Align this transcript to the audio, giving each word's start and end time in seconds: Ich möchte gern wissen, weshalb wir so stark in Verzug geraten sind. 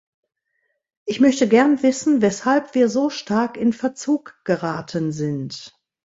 Ich 1.05 1.19
möchte 1.19 1.47
gern 1.47 1.83
wissen, 1.83 2.23
weshalb 2.23 2.73
wir 2.73 2.89
so 2.89 3.11
stark 3.11 3.55
in 3.55 3.71
Verzug 3.71 4.35
geraten 4.45 5.11
sind. 5.11 5.79